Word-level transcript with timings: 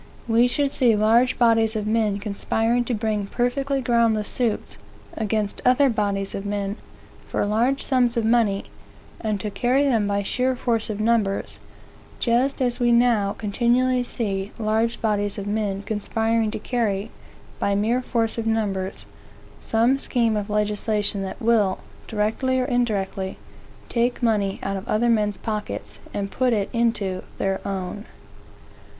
We 0.27 0.47
should 0.47 0.71
see 0.71 0.95
large 0.95 1.37
bodies 1.37 1.75
of 1.75 1.85
men 1.85 2.17
conspiring 2.17 2.85
to 2.85 2.95
bring 2.95 3.27
perfectly 3.27 3.81
groundless 3.83 4.27
suits, 4.27 4.79
against 5.15 5.61
other 5.63 5.91
bodies 5.91 6.33
of 6.33 6.43
men, 6.43 6.77
for 7.27 7.45
large 7.45 7.83
sums 7.83 8.17
of 8.17 8.25
money, 8.25 8.63
and 9.19 9.39
to 9.39 9.51
carry 9.51 9.83
them 9.83 10.07
by 10.07 10.23
sheer 10.23 10.55
force 10.55 10.89
of 10.89 10.99
numbers; 10.99 11.59
just 12.19 12.63
as 12.63 12.79
we 12.79 12.91
now 12.91 13.33
continually 13.33 14.01
see 14.01 14.51
large 14.57 14.99
bodies 15.01 15.37
of 15.37 15.45
men 15.45 15.83
conspiring 15.83 16.49
to 16.49 16.57
carry, 16.57 17.11
by 17.59 17.75
mere 17.75 18.01
force 18.01 18.39
of 18.39 18.47
numbers, 18.47 19.05
some 19.59 19.99
scheme 19.99 20.35
of 20.35 20.49
legislation 20.49 21.21
that 21.21 21.39
will, 21.39 21.77
directly 22.07 22.59
or 22.59 22.65
indirectly, 22.65 23.37
take 23.87 24.23
money 24.23 24.57
out 24.63 24.77
of 24.77 24.87
other 24.87 25.09
men's 25.09 25.37
pockets, 25.37 25.99
and 26.11 26.31
put 26.31 26.53
it 26.53 26.71
into 26.73 27.21
their 27.37 27.61
own. 27.67 28.05